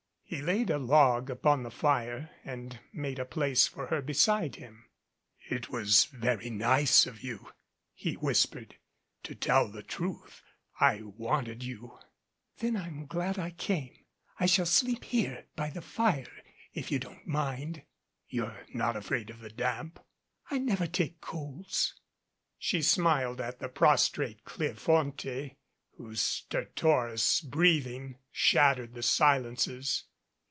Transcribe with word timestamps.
He 0.33 0.41
laid 0.41 0.69
a 0.69 0.77
log 0.77 1.29
upon 1.29 1.63
the 1.63 1.69
fire, 1.69 2.29
and 2.45 2.79
made 2.93 3.19
a 3.19 3.25
place 3.25 3.67
for 3.67 3.87
her 3.87 4.01
beside 4.01 4.55
him. 4.55 4.85
"It 5.49 5.67
was 5.69 6.05
very 6.05 6.49
nice 6.49 7.05
of 7.05 7.21
you," 7.21 7.49
he 7.93 8.13
whispered. 8.13 8.75
"To 9.23 9.35
tell 9.35 9.67
the 9.67 9.83
truth, 9.83 10.41
I 10.79 11.01
wanted 11.01 11.63
you." 11.63 11.99
"Then 12.59 12.77
I'm 12.77 13.07
glad 13.07 13.37
I 13.37 13.49
came. 13.51 13.93
I 14.39 14.45
shall 14.45 14.65
sleep 14.65 15.03
here, 15.03 15.47
by 15.57 15.69
the 15.69 15.81
fire, 15.81 16.31
if 16.71 16.91
you 16.93 16.97
don't 16.99 17.27
mind." 17.27 17.83
"You're 18.29 18.65
not 18.73 18.95
afraid 18.95 19.29
of 19.31 19.41
the 19.41 19.49
damp?" 19.49 19.99
"I 20.49 20.59
never 20.59 20.87
take 20.87 21.19
colds." 21.19 21.95
She 22.57 22.81
smiled 22.81 23.41
at 23.41 23.59
the 23.59 23.67
prostrate 23.67 24.45
Cleofonte, 24.45 25.57
whose 25.97 26.21
stertor 26.21 27.11
ous 27.11 27.41
breathing 27.41 28.15
shattered 28.31 28.93
the 28.93 29.03
silences. 29.03 30.05